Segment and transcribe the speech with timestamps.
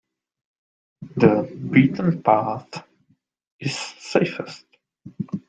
[1.15, 2.87] The beaten path
[3.59, 4.65] is safest.